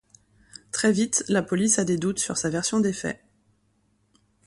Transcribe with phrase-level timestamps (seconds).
[0.71, 3.21] Très vite, la police a des doutes sur sa version des faits...